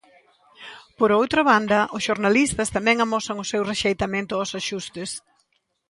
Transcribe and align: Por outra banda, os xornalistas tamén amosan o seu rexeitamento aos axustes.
Por 0.99 1.09
outra 1.19 1.41
banda, 1.51 1.79
os 1.95 2.05
xornalistas 2.07 2.71
tamén 2.75 2.97
amosan 2.99 3.37
o 3.43 3.49
seu 3.51 3.61
rexeitamento 3.71 4.33
aos 4.35 4.51
axustes. 4.59 5.09